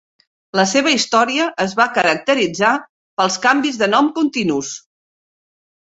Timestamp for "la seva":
0.59-0.93